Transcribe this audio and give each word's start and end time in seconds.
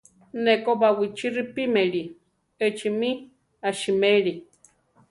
Ne 0.43 0.53
ko 0.63 0.71
Baʼwichí 0.81 1.27
ripímeli; 1.35 2.03
échi 2.65 2.89
mí 2.99 3.09
asiméli. 3.69 4.33